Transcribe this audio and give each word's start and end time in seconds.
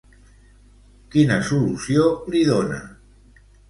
Quina 1.17 1.39
solució 1.51 2.11
li 2.35 2.45
dona? 2.53 2.85